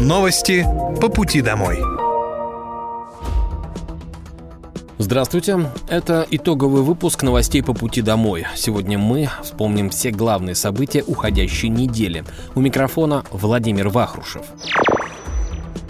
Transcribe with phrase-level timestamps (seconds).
[0.00, 0.64] Новости
[1.00, 1.80] по пути домой.
[4.96, 8.46] Здравствуйте, это итоговый выпуск новостей по пути домой.
[8.54, 12.24] Сегодня мы вспомним все главные события уходящей недели.
[12.54, 14.42] У микрофона Владимир Вахрушев.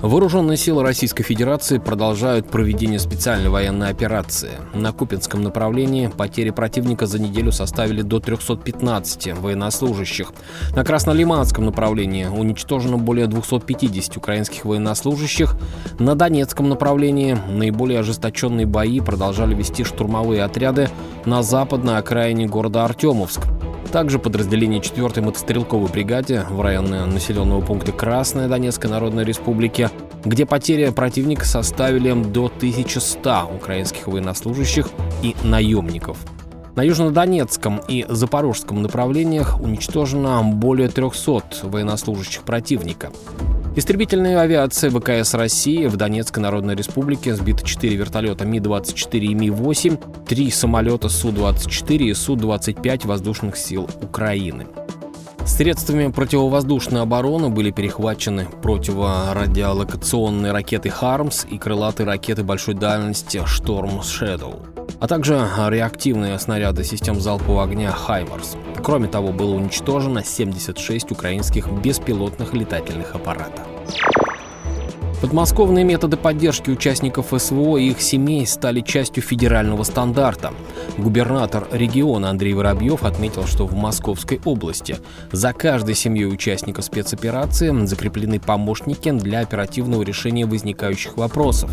[0.01, 4.53] Вооруженные силы Российской Федерации продолжают проведение специальной военной операции.
[4.73, 10.33] На Купинском направлении потери противника за неделю составили до 315 военнослужащих.
[10.77, 15.57] На Краснолиманском направлении уничтожено более 250 украинских военнослужащих.
[15.99, 20.91] На Донецком направлении наиболее ожесточенные бои продолжали вести штурмовые отряды
[21.25, 23.41] на западной окраине города Артемовск.
[23.93, 29.88] Также подразделение 4-й мотострелковой бригаде в районе населенного пункта Красная Донецкой Народной Республики,
[30.29, 34.89] где потери противника составили до 1100 украинских военнослужащих
[35.23, 36.19] и наемников.
[36.77, 43.11] На Южнодонецком и Запорожском направлениях уничтожено более 300 военнослужащих противника.
[43.75, 50.51] Истребительной авиации ВКС России в Донецкой Народной Республике сбито 4 вертолета Ми-24 и Ми-8, 3
[50.51, 54.67] самолета Су-24 и Су-25 воздушных сил Украины.
[55.49, 64.61] Средствами противовоздушной обороны были перехвачены противорадиолокационные ракеты «Хармс» и крылатые ракеты большой дальности «Шторм Shadow»,
[65.01, 68.57] а также реактивные снаряды систем залпового огня «Хаймарс».
[68.85, 73.67] Кроме того, было уничтожено 76 украинских беспилотных летательных аппаратов.
[75.21, 80.53] Подмосковные методы поддержки участников СВО и их семей стали частью федерального стандарта.
[80.97, 84.99] Губернатор региона Андрей Воробьев отметил, что в Московской области
[85.33, 91.71] за каждой семьей участника спецоперации закреплены помощники для оперативного решения возникающих вопросов.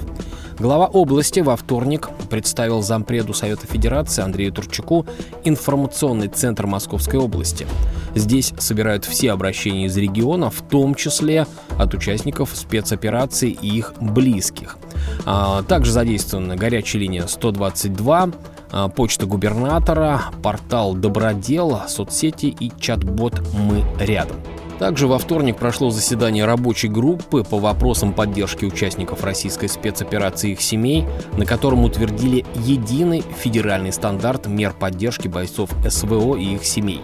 [0.57, 5.05] Глава области во вторник представил зампреду Совета Федерации Андрею Турчаку
[5.43, 7.67] информационный центр Московской области.
[8.15, 11.45] Здесь собирают все обращения из региона, в том числе
[11.77, 14.77] от участников спецоперации и их близких.
[15.25, 18.29] А, также задействована горячая линия 122,
[18.71, 24.37] а, почта губернатора, портал Добродел, соцсети и чат-бот «Мы рядом».
[24.79, 30.61] Также во вторник прошло заседание рабочей группы по вопросам поддержки участников российской спецоперации и их
[30.61, 31.05] семей,
[31.37, 37.01] на котором утвердили единый федеральный стандарт мер поддержки бойцов СВО и их семей.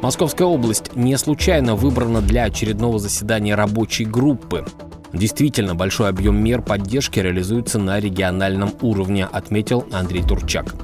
[0.00, 4.64] Московская область не случайно выбрана для очередного заседания рабочей группы.
[5.12, 10.74] Действительно, большой объем мер поддержки реализуется на региональном уровне, отметил Андрей Турчак.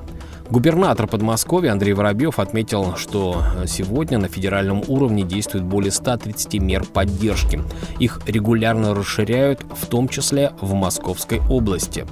[0.49, 7.63] Губернатор Подмосковья Андрей Воробьев отметил, что сегодня на федеральном уровне действует более 130 мер поддержки.
[7.99, 12.07] Их регулярно расширяют, в том числе в Московской области.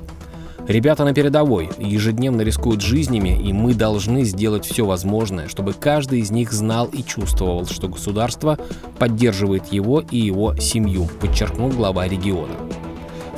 [0.66, 6.30] Ребята на передовой ежедневно рискуют жизнями, и мы должны сделать все возможное, чтобы каждый из
[6.30, 8.58] них знал и чувствовал, что государство
[8.98, 12.54] поддерживает его и его семью, подчеркнул глава региона.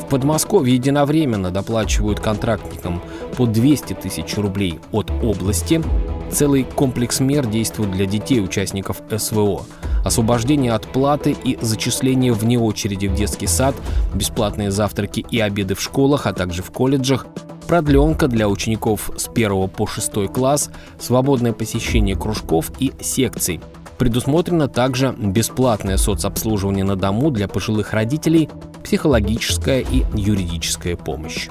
[0.06, 3.02] В Подмосковье единовременно доплачивают контрактникам
[3.36, 5.82] по 200 тысяч рублей от области.
[6.30, 9.62] Целый комплекс мер действует для детей участников СВО.
[10.04, 13.74] Освобождение от платы и зачисление вне очереди в детский сад,
[14.14, 17.26] бесплатные завтраки и обеды в школах, а также в колледжах,
[17.66, 23.60] продленка для учеников с 1 по 6 класс, свободное посещение кружков и секций.
[23.98, 28.48] Предусмотрено также бесплатное соцобслуживание на дому для пожилых родителей,
[28.86, 31.48] психологическая и юридическая помощь.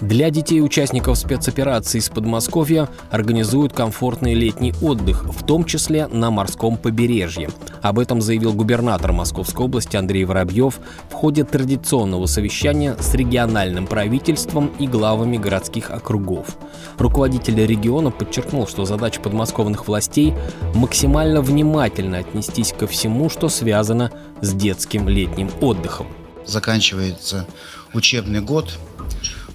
[0.00, 6.76] Для детей участников спецоперации из Подмосковья организуют комфортный летний отдых, в том числе на морском
[6.76, 7.50] побережье.
[7.82, 10.78] Об этом заявил губернатор Московской области Андрей Воробьев
[11.10, 16.56] в ходе традиционного совещания с региональным правительством и главами городских округов.
[16.96, 20.32] Руководитель региона подчеркнул, что задача подмосковных властей
[20.74, 26.06] максимально внимательно отнестись ко всему, что связано с детским летним отдыхом.
[26.46, 27.46] Заканчивается
[27.92, 28.78] учебный год,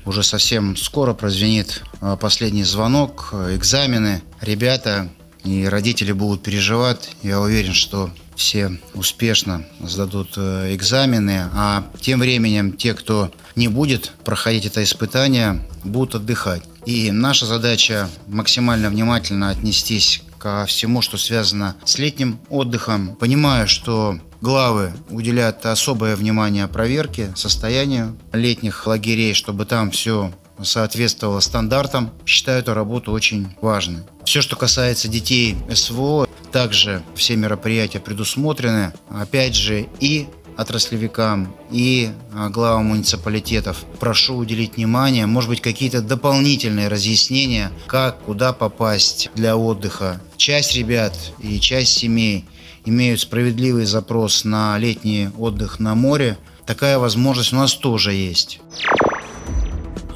[0.05, 4.21] уже совсем скоро прозвенит а, последний звонок, а, экзамены.
[4.41, 5.09] Ребята
[5.43, 7.11] и родители будут переживать.
[7.21, 14.11] Я уверен, что все успешно сдадут э, экзамены, а тем временем те, кто не будет
[14.23, 16.63] проходить это испытание, будут отдыхать.
[16.85, 23.15] И наша задача максимально внимательно отнестись ко всему, что связано с летним отдыхом.
[23.15, 32.11] Понимаю, что главы уделяют особое внимание проверке, состоянию летних лагерей, чтобы там все соответствовало стандартам.
[32.25, 34.03] Считаю эту работу очень важной.
[34.25, 38.91] Все, что касается детей СВО, также все мероприятия предусмотрены.
[39.09, 46.89] Опять же, и отраслевикам и а, главам муниципалитетов прошу уделить внимание, может быть, какие-то дополнительные
[46.89, 50.21] разъяснения, как, куда попасть для отдыха.
[50.37, 52.45] Часть ребят и часть семей
[52.85, 58.61] имеют справедливый запрос на летний отдых на море, такая возможность у нас тоже есть.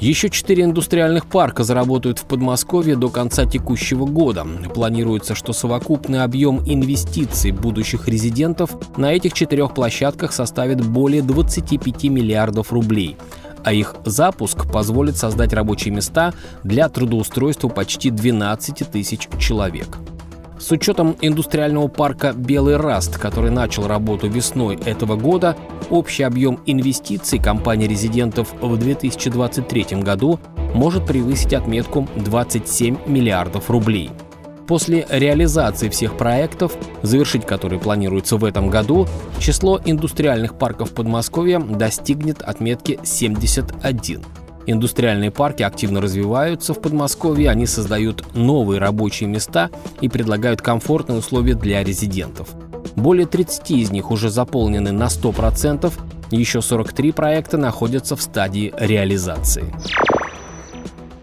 [0.00, 4.46] Еще четыре индустриальных парка заработают в Подмосковье до конца текущего года.
[4.72, 12.72] Планируется, что совокупный объем инвестиций будущих резидентов на этих четырех площадках составит более 25 миллиардов
[12.72, 13.16] рублей
[13.64, 16.32] а их запуск позволит создать рабочие места
[16.62, 19.98] для трудоустройства почти 12 тысяч человек.
[20.58, 25.56] С учетом индустриального парка «Белый Раст», который начал работу весной этого года,
[25.88, 30.40] общий объем инвестиций компании резидентов в 2023 году
[30.74, 34.10] может превысить отметку 27 миллиардов рублей.
[34.66, 39.06] После реализации всех проектов, завершить которые планируется в этом году,
[39.38, 44.22] число индустриальных парков Подмосковья достигнет отметки 71.
[44.70, 49.70] Индустриальные парки активно развиваются в Подмосковье, они создают новые рабочие места
[50.02, 52.50] и предлагают комфортные условия для резидентов.
[52.94, 55.90] Более 30 из них уже заполнены на 100%,
[56.32, 59.72] еще 43 проекта находятся в стадии реализации.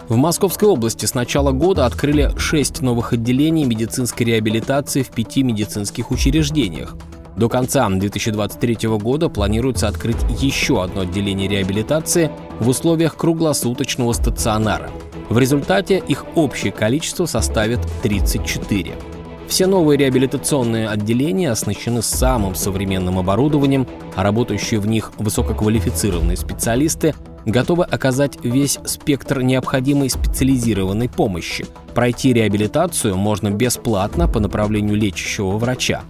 [0.09, 6.09] В Московской области с начала года открыли 6 новых отделений медицинской реабилитации в пяти медицинских
[6.09, 6.95] учреждениях.
[7.35, 14.89] До конца 2023 года планируется открыть еще одно отделение реабилитации в условиях круглосуточного стационара.
[15.29, 18.93] В результате их общее количество составит 34.
[19.47, 23.85] Все новые реабилитационные отделения оснащены самым современным оборудованием,
[24.15, 27.13] а работающие в них высококвалифицированные специалисты
[27.45, 31.65] готовы оказать весь спектр необходимой специализированной помощи.
[31.93, 36.01] Пройти реабилитацию можно бесплатно по направлению лечащего врача.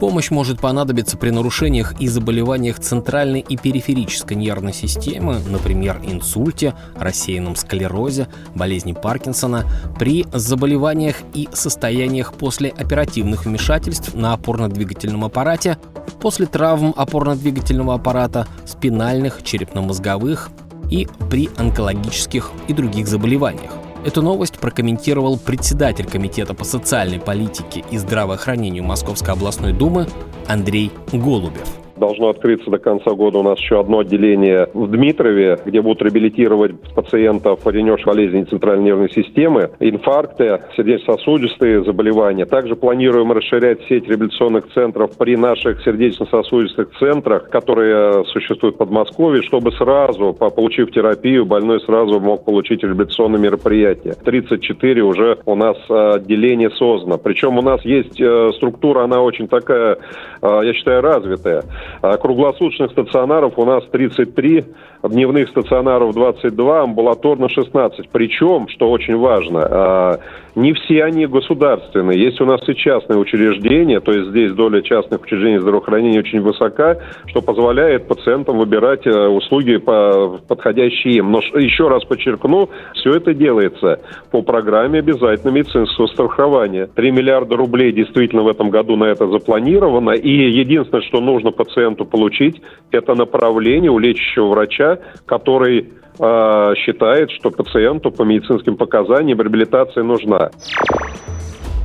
[0.00, 7.54] Помощь может понадобиться при нарушениях и заболеваниях центральной и периферической нервной системы, например, инсульте, рассеянном
[7.54, 9.66] склерозе, болезни Паркинсона,
[9.98, 15.76] при заболеваниях и состояниях после оперативных вмешательств на опорно-двигательном аппарате,
[16.18, 20.48] после травм опорно-двигательного аппарата, спинальных, черепно-мозговых
[20.90, 23.79] и при онкологических и других заболеваниях.
[24.04, 30.08] Эту новость прокомментировал председатель Комитета по социальной политике и здравоохранению Московской областной думы
[30.46, 31.79] Андрей Голубев.
[32.00, 36.72] Должно открыться до конца года у нас еще одно отделение в Дмитрове, где будут реабилитировать
[36.94, 42.46] пациентов, перенесших болезни центральной нервной системы, инфаркты, сердечно-сосудистые заболевания.
[42.46, 49.70] Также планируем расширять сеть реабилитационных центров при наших сердечно-сосудистых центрах, которые существуют в Подмосковье, чтобы
[49.72, 54.14] сразу, получив терапию, больной сразу мог получить реабилитационные мероприятия.
[54.24, 57.18] 34 уже у нас э, отделение создано.
[57.18, 59.98] Причем у нас есть э, структура, она очень такая,
[60.40, 61.64] э, я считаю, развитая.
[62.02, 64.64] А круглосуточных стационаров у нас 33,
[65.08, 68.08] дневных стационаров 22, амбулаторно 16.
[68.10, 70.18] Причем, что очень важно, а,
[70.54, 72.20] не все они государственные.
[72.20, 76.98] Есть у нас и частные учреждения, то есть здесь доля частных учреждений здравоохранения очень высока,
[77.26, 81.32] что позволяет пациентам выбирать э, услуги подходящие им.
[81.32, 84.00] Но еще раз подчеркну, все это делается
[84.30, 86.86] по программе обязательного медицинского страхования.
[86.86, 90.10] 3 миллиарда рублей действительно в этом году на это запланировано.
[90.10, 92.60] И единственное, что нужно пациенту получить,
[92.90, 94.89] это направление у лечащего врача,
[95.26, 100.50] который э, считает, что пациенту по медицинским показаниям реабилитация нужна.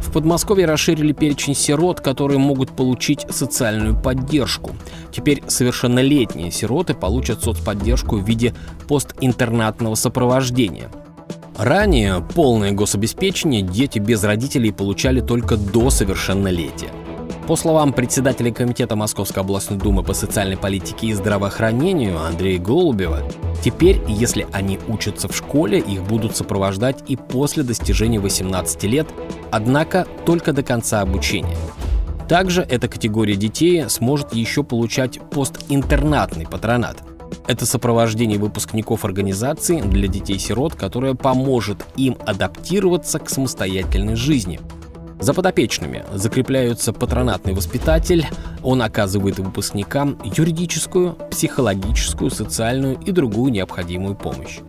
[0.01, 4.71] В Подмосковье расширили перечень сирот, которые могут получить социальную поддержку.
[5.11, 8.53] Теперь совершеннолетние сироты получат соцподдержку в виде
[8.87, 10.89] постинтернатного сопровождения.
[11.57, 16.89] Ранее полное гособеспечение дети без родителей получали только до совершеннолетия.
[17.47, 23.21] По словам председателя Комитета Московской областной думы по социальной политике и здравоохранению Андрея Голубева,
[23.63, 29.07] теперь, если они учатся в школе, их будут сопровождать и после достижения 18 лет,
[29.51, 31.55] однако только до конца обучения.
[32.27, 36.97] Также эта категория детей сможет еще получать постинтернатный патронат.
[37.45, 44.59] Это сопровождение выпускников организации для детей-сирот, которое поможет им адаптироваться к самостоятельной жизни–
[45.19, 48.27] за подопечными закрепляются патронатный воспитатель,
[48.63, 54.59] он оказывает выпускникам юридическую, психологическую, социальную и другую необходимую помощь.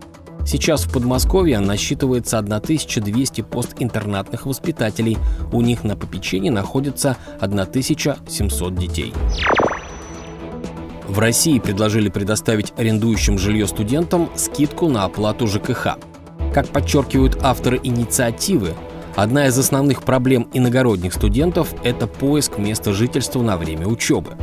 [0.45, 5.17] Сейчас в Подмосковье насчитывается 1200 постинтернатных воспитателей.
[5.51, 9.13] У них на попечении находится 1700 детей.
[11.05, 15.97] В России предложили предоставить арендующим жилье студентам скидку на оплату ЖКХ.
[16.53, 18.73] Как подчеркивают авторы инициативы,
[19.17, 24.37] Одна из основных проблем иногородних студентов– это поиск места жительства на время учебы.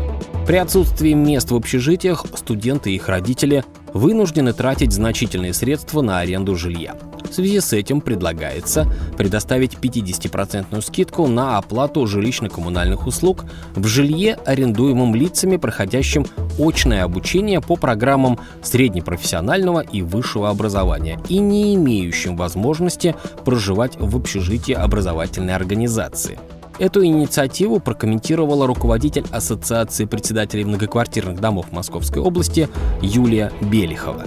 [0.48, 6.56] При отсутствии мест в общежитиях студенты и их родители вынуждены тратить значительные средства на аренду
[6.56, 6.96] жилья.
[7.34, 8.86] В связи с этим предлагается
[9.18, 16.26] предоставить 50% скидку на оплату жилищно-коммунальных услуг в жилье, арендуемым лицами, проходящим
[16.60, 24.72] очное обучение по программам среднепрофессионального и высшего образования и не имеющим возможности проживать в общежитии
[24.72, 26.38] образовательной организации.
[26.78, 32.68] Эту инициативу прокомментировала руководитель Ассоциации председателей многоквартирных домов Московской области
[33.02, 34.24] Юлия Белихова.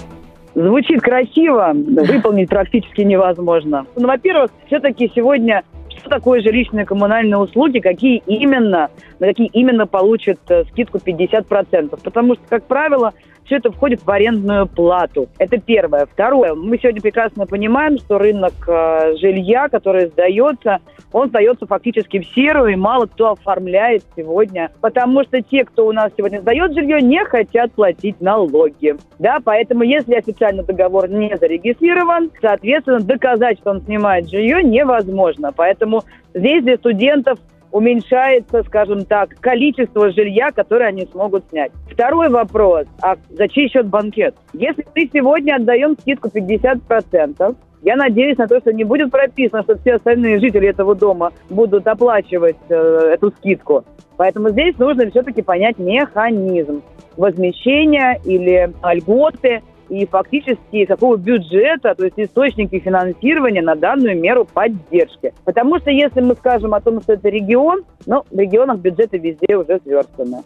[0.57, 3.85] Звучит красиво, выполнить практически невозможно.
[3.95, 10.39] Ну, во-первых, все-таки сегодня что такое жилищные коммунальные услуги, какие именно, на какие именно получат
[10.49, 11.99] э, скидку 50%.
[12.03, 13.13] Потому что, как правило,
[13.47, 15.29] все это входит в арендную плату.
[15.39, 16.05] Это первое.
[16.05, 16.53] Второе.
[16.53, 20.79] Мы сегодня прекрасно понимаем, что рынок э, жилья, который сдается,
[21.13, 24.71] он сдается фактически в серую, и мало кто оформляет сегодня.
[24.81, 28.95] Потому что те, кто у нас сегодня сдает жилье, не хотят платить налоги.
[29.17, 35.53] Да, поэтому если официально договор не зарегистрирован, соответственно, доказать, что он снимает жилье, невозможно.
[35.55, 37.39] Поэтому здесь для студентов
[37.71, 41.71] уменьшается, скажем так, количество жилья, которое они смогут снять.
[41.91, 42.85] Второй вопрос.
[43.01, 44.35] А за чей счет банкет?
[44.53, 49.77] Если мы сегодня отдаем скидку 50%, я надеюсь на то, что не будет прописано, что
[49.77, 52.75] все остальные жители этого дома будут оплачивать э,
[53.13, 53.85] эту скидку.
[54.17, 56.81] Поэтому здесь нужно все-таки понять механизм
[57.15, 65.33] возмещения или льготы и фактически какого бюджета, то есть источники финансирования на данную меру поддержки.
[65.45, 69.55] Потому что если мы скажем о том, что это регион, ну, в регионах бюджеты везде
[69.55, 70.43] уже сверстаны.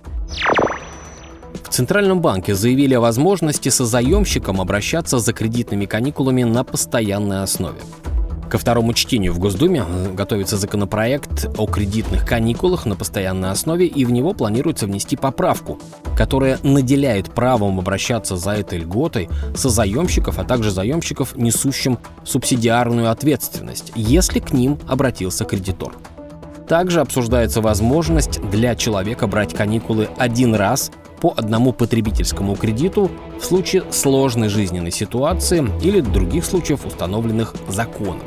[1.64, 7.80] В Центральном банке заявили о возможности со заемщиком обращаться за кредитными каникулами на постоянной основе.
[8.52, 14.12] Ко второму чтению в Госдуме готовится законопроект о кредитных каникулах на постоянной основе, и в
[14.12, 15.80] него планируется внести поправку,
[16.18, 23.94] которая наделяет правом обращаться за этой льготой со заемщиков, а также заемщиков, несущим субсидиарную ответственность,
[23.96, 25.94] если к ним обратился кредитор.
[26.68, 30.92] Также обсуждается возможность для человека брать каникулы один раз
[31.22, 38.20] по одному потребительскому кредиту в случае сложной жизненной ситуации или других случаев, установленных законом.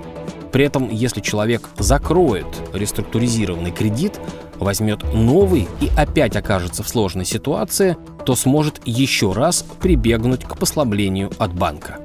[0.55, 4.21] При этом, если человек закроет реструктуризированный кредит,
[4.61, 11.33] возьмет новый и опять окажется в сложной ситуации, то сможет еще раз прибегнуть к послаблению
[11.39, 11.99] от банка.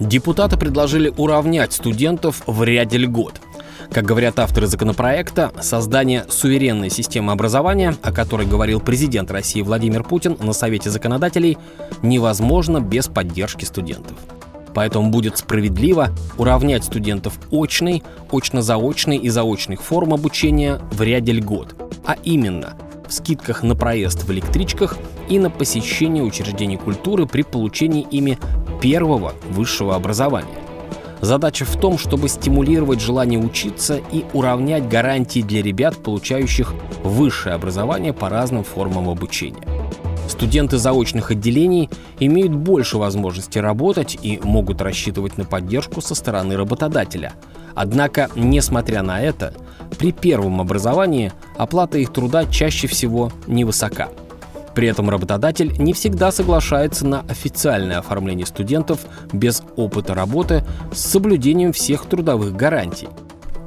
[0.00, 3.40] Депутаты предложили уравнять студентов в ряде льгот.
[3.92, 10.36] Как говорят авторы законопроекта, создание суверенной системы образования, о которой говорил президент России Владимир Путин
[10.40, 11.58] на Совете законодателей,
[12.02, 14.16] невозможно без поддержки студентов.
[14.74, 22.16] Поэтому будет справедливо уравнять студентов очной, очно-заочной и заочных форм обучения в ряде льгот, а
[22.24, 22.74] именно
[23.06, 28.38] в скидках на проезд в электричках и на посещение учреждений культуры при получении ими
[28.82, 30.48] первого высшего образования.
[31.20, 38.12] Задача в том, чтобы стимулировать желание учиться и уравнять гарантии для ребят, получающих высшее образование
[38.12, 39.66] по разным формам обучения.
[40.28, 47.32] Студенты заочных отделений имеют больше возможностей работать и могут рассчитывать на поддержку со стороны работодателя.
[47.74, 49.52] Однако, несмотря на это,
[49.98, 54.08] при первом образовании оплата их труда чаще всего невысока.
[54.74, 59.00] При этом работодатель не всегда соглашается на официальное оформление студентов
[59.32, 63.08] без опыта работы с соблюдением всех трудовых гарантий–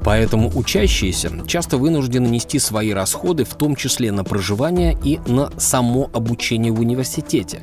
[0.08, 6.08] Поэтому учащиеся часто вынуждены нести свои расходы, в том числе на проживание и на само
[6.14, 7.60] обучение в университете.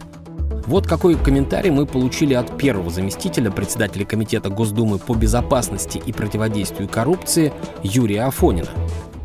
[0.68, 6.88] Вот какой комментарий мы получили от первого заместителя председателя Комитета Госдумы по безопасности и противодействию
[6.88, 8.70] коррупции Юрия Афонина.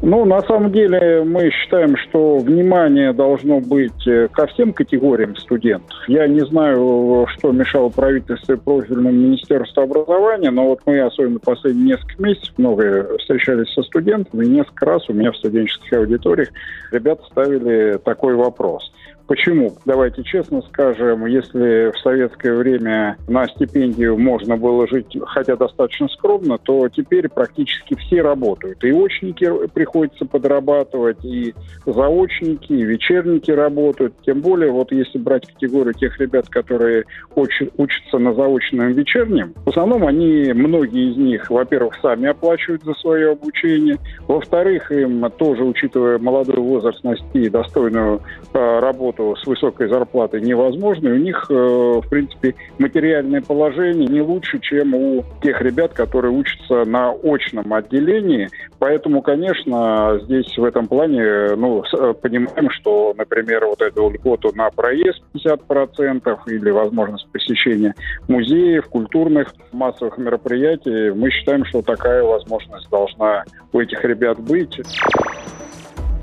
[0.03, 5.99] Ну, на самом деле мы считаем, что внимание должно быть э, ко всем категориям студентов.
[6.09, 11.97] Я не знаю, что мешало правительству и профильному Министерству образования, но вот мы, особенно последние
[11.97, 16.49] несколько месяцев, много встречались со студентами, и несколько раз у меня в студенческих аудиториях
[16.93, 18.91] ребята ставили такой вопрос.
[19.31, 19.77] Почему?
[19.85, 26.59] Давайте честно скажем, если в советское время на стипендию можно было жить, хотя достаточно скромно,
[26.59, 28.83] то теперь практически все работают.
[28.83, 31.55] И очники приходится подрабатывать, и
[31.87, 34.15] заочники, и вечерники работают.
[34.27, 37.05] Тем более, вот если брать категорию тех ребят, которые
[37.37, 42.95] уч- учатся на заочном вечернем, в основном они, многие из них, во-первых, сами оплачивают за
[42.95, 43.97] свое обучение,
[44.27, 47.01] во-вторых, им тоже, учитывая молодой возраст,
[47.33, 48.23] достойную
[48.55, 54.07] э, работу работу с высокой зарплатой невозможно, и у них, э, в принципе, материальное положение
[54.07, 58.49] не лучше, чем у тех ребят, которые учатся на очном отделении.
[58.79, 64.71] Поэтому, конечно, здесь в этом плане, ну, э, понимаем, что, например, вот эту льготу на
[64.71, 67.95] проезд 50% или возможность посещения
[68.29, 74.81] музеев, культурных, массовых мероприятий, мы считаем, что такая возможность должна у этих ребят быть.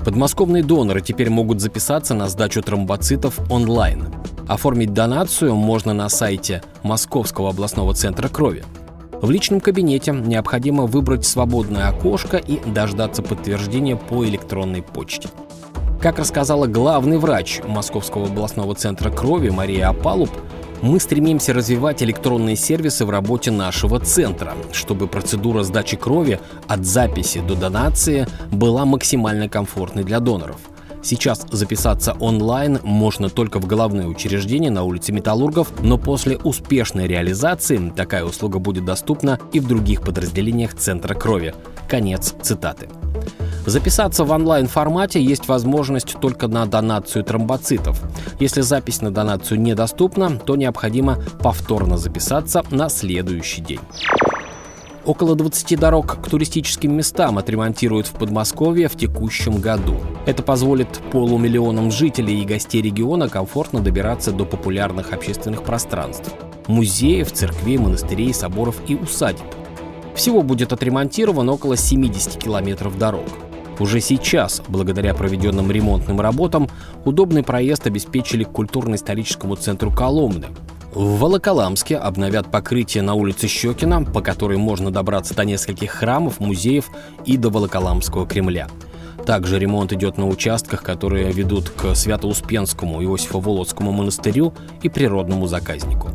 [0.04, 4.08] Подмосковные доноры теперь могут записаться на сдачу тромбоцитов онлайн.
[4.46, 8.64] Оформить донацию можно на сайте Московского областного центра крови.
[9.20, 15.28] В личном кабинете необходимо выбрать свободное окошко и дождаться подтверждения по электронной почте.
[16.00, 20.30] Как рассказала главный врач Московского областного центра крови Мария Апалуб,
[20.82, 27.40] мы стремимся развивать электронные сервисы в работе нашего центра, чтобы процедура сдачи крови от записи
[27.40, 30.60] до донации была максимально комфортной для доноров.
[31.02, 37.92] Сейчас записаться онлайн можно только в головное учреждение на улице Металлургов, но после успешной реализации
[37.94, 41.54] такая услуга будет доступна и в других подразделениях Центра крови.
[41.88, 42.88] Конец цитаты.
[43.68, 48.00] Записаться в онлайн-формате есть возможность только на донацию тромбоцитов.
[48.40, 53.80] Если запись на донацию недоступна, то необходимо повторно записаться на следующий день.
[55.04, 59.96] Около 20 дорог к туристическим местам отремонтируют в Подмосковье в текущем году.
[60.24, 66.32] Это позволит полумиллионам жителей и гостей региона комфортно добираться до популярных общественных пространств–
[66.68, 69.44] музеев, церквей, монастырей, соборов и усадеб.
[70.14, 73.28] Всего будет отремонтировано около 70 километров дорог.
[73.78, 76.68] Уже сейчас, благодаря проведенным ремонтным работам,
[77.04, 80.46] удобный проезд обеспечили культурно-историческому центру Коломны.
[80.92, 86.86] В Волоколамске обновят покрытие на улице Щекина, по которой можно добраться до нескольких храмов, музеев
[87.24, 88.68] и до Волоколамского Кремля.
[89.24, 96.10] Также ремонт идет на участках, которые ведут к Свято-Успенскому Иосифо-Володскому монастырю и природному заказнику.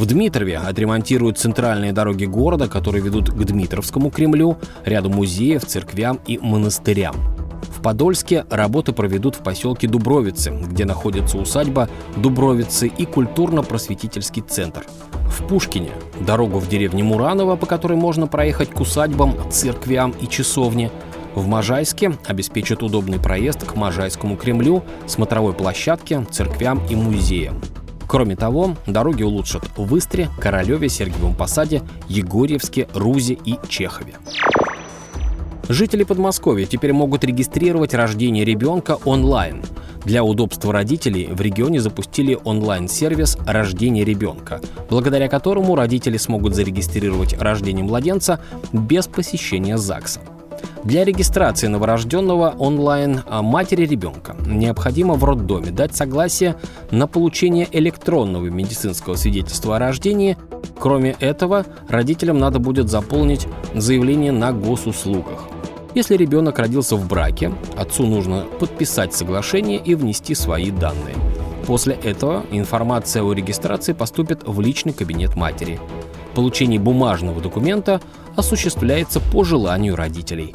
[0.00, 6.38] В Дмитрове отремонтируют центральные дороги города, которые ведут к Дмитровскому Кремлю, ряду музеев, церквям и
[6.38, 7.14] монастырям.
[7.60, 14.86] В Подольске работы проведут в поселке Дубровицы, где находится усадьба Дубровицы и культурно-просветительский центр.
[15.26, 15.90] В Пушкине–
[16.26, 20.90] дорогу в деревне Мураново, по которой можно проехать к усадьбам, церквям и часовне.
[21.34, 27.60] В Можайске обеспечат удобный проезд к Можайскому Кремлю, смотровой площадке, церквям и музеям.
[28.10, 34.14] Кроме того, дороги улучшат в Истре, Королеве, Сергиевом Посаде, Егорьевске, Рузе и Чехове.
[35.68, 39.62] Жители Подмосковья теперь могут регистрировать рождение ребенка онлайн.
[40.04, 47.84] Для удобства родителей в регионе запустили онлайн-сервис «Рождение ребенка», благодаря которому родители смогут зарегистрировать рождение
[47.84, 48.40] младенца
[48.72, 50.20] без посещения ЗАГСа.
[50.84, 56.56] Для регистрации новорожденного онлайн а, матери ребенка необходимо в роддоме дать согласие
[56.90, 60.38] на получение электронного медицинского свидетельства о рождении.
[60.78, 65.48] Кроме этого, родителям надо будет заполнить заявление на госуслугах.
[65.94, 71.16] Если ребенок родился в браке, отцу нужно подписать соглашение и внести свои данные.
[71.66, 75.78] После этого информация о регистрации поступит в личный кабинет матери.
[76.34, 78.00] Получение бумажного документа
[78.36, 80.54] осуществляется по желанию родителей.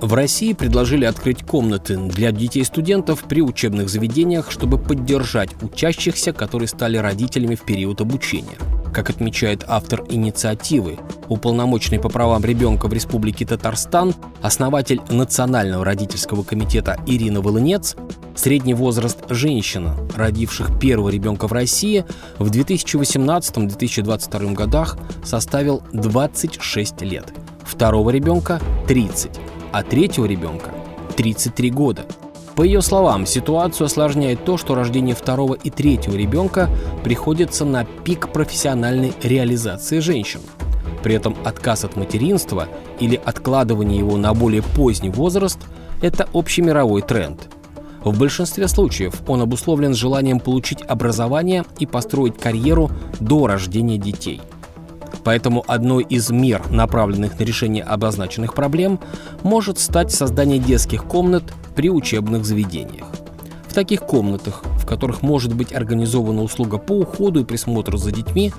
[0.00, 6.98] В России предложили открыть комнаты для детей-студентов при учебных заведениях, чтобы поддержать учащихся, которые стали
[6.98, 8.58] родителями в период обучения.
[8.94, 17.00] Как отмечает автор инициативы, уполномоченный по правам ребенка в Республике Татарстан, основатель Национального родительского комитета
[17.04, 17.96] Ирина Волынец,
[18.36, 22.04] средний возраст женщин, родивших первого ребенка в России,
[22.38, 27.32] в 2018-2022 годах составил 26 лет,
[27.64, 29.40] второго ребенка– 30
[29.72, 30.72] а третьего ребенка–
[31.16, 32.06] 33 года.
[32.56, 36.70] По ее словам, ситуацию осложняет то, что рождение второго и третьего ребенка
[37.02, 40.40] приходится на пик профессиональной реализации женщин.
[41.02, 42.68] При этом отказ от материнства
[43.00, 45.58] или откладывание его на более поздний возраст–
[46.02, 47.48] это общемировой тренд.
[48.04, 54.40] В большинстве случаев он обусловлен желанием получить образование и построить карьеру до рождения детей–
[55.24, 59.00] Поэтому одной из мер, направленных на решение обозначенных проблем,
[59.42, 63.06] может стать создание детских комнат при учебных заведениях.
[63.68, 68.52] В таких комнатах, в которых может быть организована услуга по уходу и присмотру за детьми,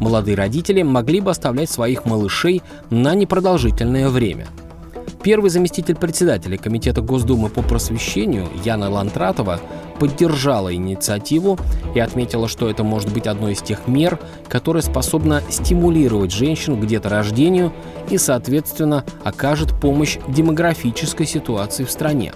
[0.00, 4.46] молодые родители могли бы оставлять своих малышей на непродолжительное время–
[5.22, 9.60] Первый заместитель председателя Комитета Госдумы по просвещению Яна Лантратова
[9.98, 11.58] поддержала инициативу
[11.94, 16.86] и отметила, что это может быть одной из тех мер, которая способна стимулировать женщин к
[16.86, 17.72] деторождению
[18.10, 22.32] и, соответственно, окажет помощь демографической ситуации в стране.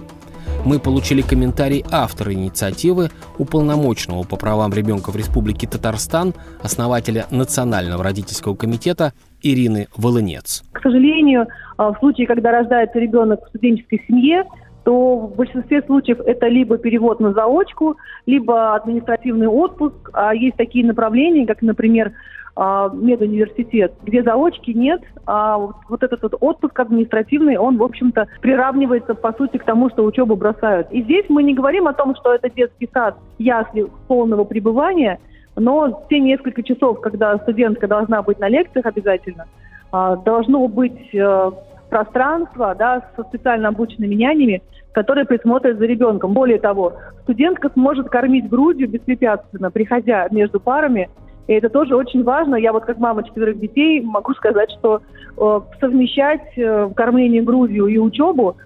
[0.65, 8.55] Мы получили комментарий автора инициативы, уполномоченного по правам ребенка в Республике Татарстан, основателя Национального родительского
[8.55, 10.63] комитета Ирины Волынец.
[10.73, 11.47] К сожалению,
[11.77, 14.45] а, в случае, когда рождается ребенок в студенческой семье,
[14.85, 20.11] то в большинстве случаев это либо перевод на заочку, либо административный отпуск.
[20.13, 22.13] А есть такие направления, как, например,
[22.55, 29.15] а, медуниверситет, где заочки нет, а вот этот вот отпуск административный, он, в общем-то, приравнивается,
[29.15, 30.89] по сути, к тому, что учебу бросают.
[30.91, 35.19] И здесь мы не говорим о том, что это детский сад ясли полного пребывания,
[35.57, 39.47] но те несколько часов, когда студентка должна быть на лекциях обязательно,
[39.91, 41.51] а, должно быть э,
[41.93, 46.33] пространство да, со специально обученными нянями, которые присмотрят за ребенком.
[46.33, 51.11] Более того, студентка сможет кормить грудью беспрепятственно, приходя между парами
[51.49, 52.55] и это тоже очень важно.
[52.55, 55.03] Я вот как мама четверых детей могу сказать, что
[55.37, 58.57] э, совмещать э, кормление грудью и учебу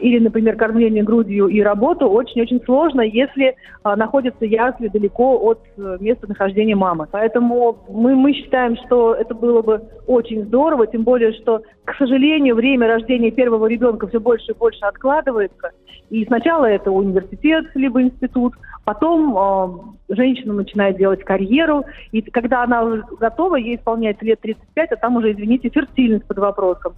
[0.00, 5.96] или, например, кормление грудью и работу очень-очень сложно, если а, находятся ясли далеко от э,
[6.00, 7.06] места нахождения мамы.
[7.10, 12.56] Поэтому мы, мы считаем, что это было бы очень здорово, тем более, что, к сожалению,
[12.56, 15.70] время рождения первого ребенка все больше и больше откладывается.
[16.10, 22.82] И сначала это университет, либо институт, потом э, женщина начинает делать карьеру, и когда она
[22.82, 26.94] уже готова, ей исполняется лет 35, а там уже, извините, фертильность под вопросом.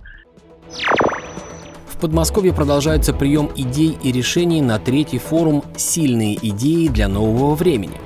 [2.01, 8.01] Подмосковье продолжается прием идей и решений на третий форум «Сильные идеи для нового времени».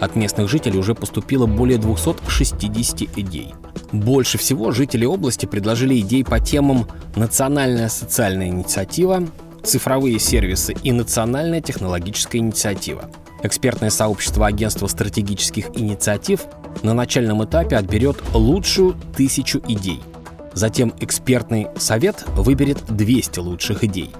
[0.00, 3.52] От местных жителей уже поступило более 260 идей.
[3.90, 9.24] Больше всего жители области предложили идей по темам «Национальная социальная инициатива»,
[9.64, 13.10] «Цифровые сервисы» и «Национальная технологическая инициатива».
[13.42, 16.42] Экспертное сообщество Агентства стратегических инициатив
[16.84, 20.00] на начальном этапе отберет лучшую тысячу идей–
[20.54, 24.12] Затем экспертный совет выберет 200 лучших идей.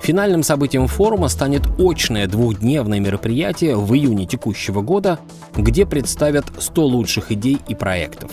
[0.00, 5.18] Финальным событием форума станет очное двухдневное мероприятие в июне текущего года,
[5.54, 8.30] где представят 100 лучших идей и проектов.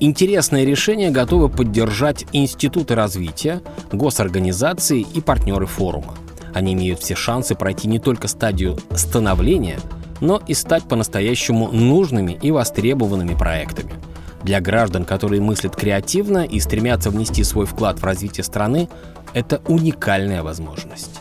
[0.00, 3.60] Интересное решение готовы поддержать институты развития,
[3.92, 6.14] госорганизации и партнеры форума.
[6.54, 9.78] Они имеют все шансы пройти не только стадию становления,
[10.20, 13.92] но и стать по-настоящему нужными и востребованными проектами–
[14.42, 18.88] для граждан, которые мыслят креативно и стремятся внести свой вклад в развитие страны,
[19.34, 21.20] это уникальная возможность.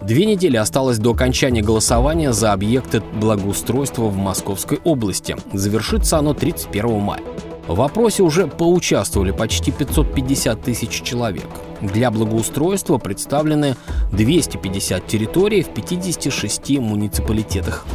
[0.00, 5.36] Две недели осталось до окончания голосования за объекты благоустройства в Московской области.
[5.52, 7.22] Завершится оно 31 мая.
[7.68, 11.46] В вопросе уже поучаствовали почти 550 тысяч человек.
[11.80, 13.76] Для благоустройства представлены
[14.10, 17.86] 250 территорий в 56 муниципалитетах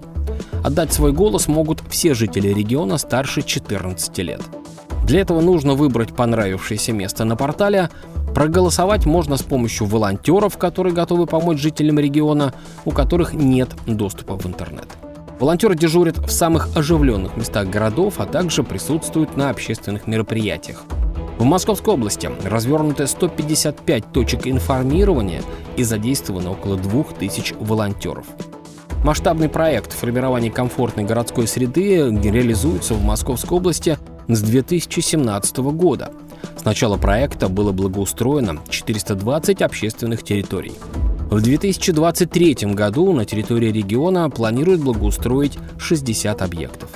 [0.62, 4.42] Отдать свой голос могут все жители региона старше 14 лет.
[5.06, 7.88] Для этого нужно выбрать понравившееся место на портале.
[8.34, 12.52] Проголосовать можно с помощью волонтеров, которые готовы помочь жителям региона,
[12.84, 14.86] у которых нет доступа в интернет.
[15.42, 20.84] Волонтеры дежурят в самых оживленных местах городов, а также присутствуют на общественных мероприятиях.
[21.36, 25.42] В Московской области развернуты 155 точек информирования
[25.76, 28.24] и задействовано около 2000 волонтеров.
[29.02, 36.12] Масштабный проект формирования комфортной городской среды реализуется в Московской области с 2017 года.
[36.56, 40.74] С начала проекта было благоустроено 420 общественных территорий.
[41.32, 46.90] В 2023 году на территории региона планируют благоустроить 60 объектов.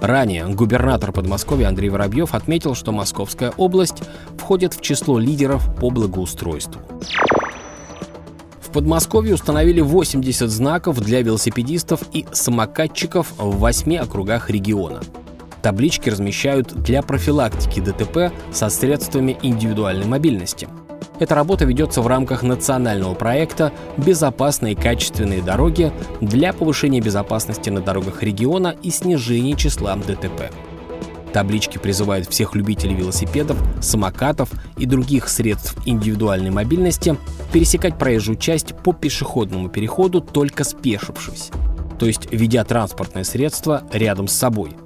[0.00, 4.04] Ранее губернатор Подмосковья Андрей Воробьев отметил, что Московская область
[4.38, 6.80] входит в число лидеров по благоустройству.
[8.60, 15.00] В Подмосковье установили 80 знаков для велосипедистов и самокатчиков в восьми округах региона.
[15.62, 20.68] Таблички размещают для профилактики ДТП со средствами индивидуальной мобильности–
[21.20, 28.22] эта работа ведется в рамках национального проекта «Безопасные качественные дороги» для повышения безопасности на дорогах
[28.22, 30.50] региона и снижения числа ДТП.
[31.34, 37.16] Таблички призывают всех любителей велосипедов, самокатов и других средств индивидуальной мобильности
[37.52, 41.50] пересекать проезжую часть по пешеходному переходу только спешившись,
[41.98, 44.72] то есть ведя транспортное средство рядом с собой–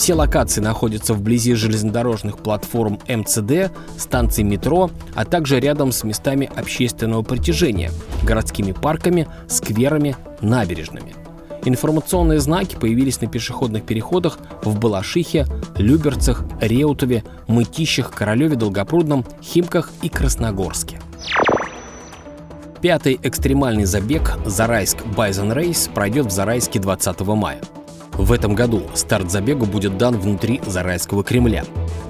[0.00, 7.20] Все локации находятся вблизи железнодорожных платформ МЦД, станций метро, а также рядом с местами общественного
[7.20, 7.90] притяжения,
[8.22, 11.14] городскими парками, скверами, набережными.
[11.66, 20.08] Информационные знаки появились на пешеходных переходах в Балашихе, Люберцах, Реутове, Мытищах, Королеве, Долгопрудном, Химках и
[20.08, 20.98] Красногорске.
[22.80, 27.60] Пятый экстремальный забег «Зарайск Байзен Рейс» пройдет в Зарайске 20 мая.
[28.20, 31.64] В этом году старт забегу будет дан внутри Зарайского Кремля.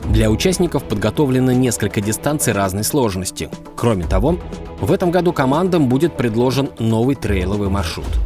[0.07, 3.49] Для участников подготовлено несколько дистанций разной сложности.
[3.77, 4.37] Кроме того,
[4.81, 8.09] в этом году командам будет предложен новый трейловый маршрут–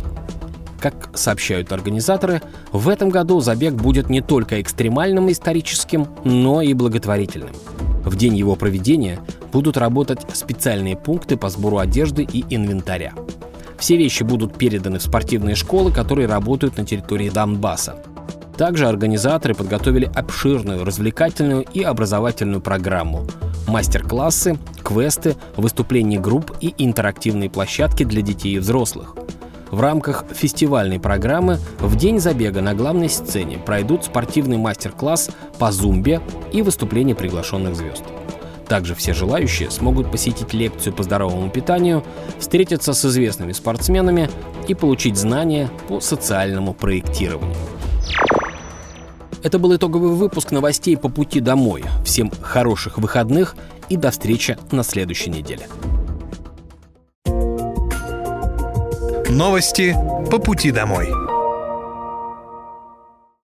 [0.81, 7.55] как сообщают организаторы, в этом году забег будет не только экстремальным историческим, но и благотворительным.
[8.05, 9.18] В день его проведения
[9.51, 13.14] будут работать специальные пункты по сбору одежды и инвентаря.
[13.79, 17.97] Все вещи будут переданы в спортивные школы, которые работают на территории Донбасса.
[18.57, 23.27] Также организаторы подготовили обширную развлекательную и образовательную программу.
[23.67, 29.17] Мастер-классы, квесты, выступления групп и интерактивные площадки для детей и взрослых.
[29.71, 36.21] В рамках фестивальной программы в день забега на главной сцене пройдут спортивный мастер-класс по зумбе
[36.53, 38.05] и выступление приглашенных звезд.
[38.68, 42.03] Также все желающие смогут посетить лекцию по здоровому питанию,
[42.38, 44.31] встретиться с известными спортсменами
[44.68, 47.57] и получить знания по социальному проектированию.
[49.42, 51.85] Это был итоговый выпуск новостей по пути домой.
[52.03, 53.57] Всем хороших выходных
[53.90, 55.68] и до встречи на следующей неделе.
[59.29, 59.94] Новости
[60.31, 61.24] по пути домой.